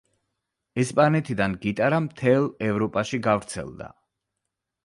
ესპანეთიდან 0.83 1.57
გიტარა 1.67 2.01
მთელ 2.07 2.49
ევროპაში 2.71 3.23
გავრცელდა. 3.29 3.95